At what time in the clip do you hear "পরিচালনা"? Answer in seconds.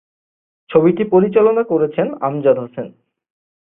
1.03-1.63